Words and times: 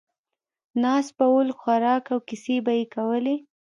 ناست 0.81 1.11
به 1.17 1.25
ول، 1.33 1.49
خوراک 1.59 2.05
او 2.13 2.19
کیسې 2.27 2.55
به 2.65 2.71
یې 2.79 2.85
کولې. 2.95 3.35